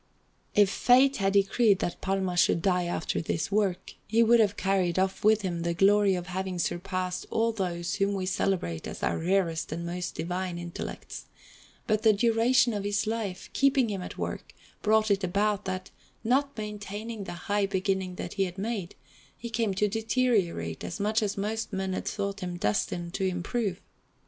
If 0.55 0.71
Fate 0.71 1.17
had 1.17 1.33
decreed 1.33 1.77
that 1.77 2.01
Palma 2.01 2.35
should 2.35 2.63
die 2.63 2.85
after 2.85 3.21
this 3.21 3.51
work, 3.51 3.93
he 4.07 4.23
would 4.23 4.39
have 4.39 4.57
carried 4.57 4.97
off 4.97 5.23
with 5.23 5.43
him 5.43 5.61
the 5.61 5.75
glory 5.75 6.15
of 6.15 6.25
having 6.25 6.57
surpassed 6.57 7.27
all 7.29 7.51
those 7.51 7.93
whom 7.97 8.15
we 8.15 8.25
celebrate 8.25 8.87
as 8.87 9.03
our 9.03 9.19
rarest 9.19 9.71
and 9.71 9.85
most 9.85 10.15
divine 10.15 10.57
intellects; 10.57 11.25
but 11.85 12.01
the 12.01 12.13
duration 12.13 12.73
of 12.73 12.83
his 12.83 13.05
life, 13.05 13.51
keeping 13.53 13.89
him 13.91 14.01
at 14.01 14.17
work, 14.17 14.55
brought 14.81 15.11
it 15.11 15.23
about 15.23 15.65
that, 15.65 15.91
not 16.23 16.57
maintaining 16.57 17.25
the 17.25 17.33
high 17.45 17.67
beginning 17.67 18.15
that 18.15 18.33
he 18.33 18.45
had 18.45 18.57
made, 18.57 18.95
he 19.37 19.51
came 19.51 19.75
to 19.75 19.87
deteriorate 19.87 20.83
as 20.83 20.99
much 20.99 21.21
as 21.21 21.37
most 21.37 21.71
men 21.71 21.93
had 21.93 22.07
thought 22.07 22.39
him 22.39 22.57
destined 22.57 23.13
to 23.13 23.23
improve. 23.25 23.79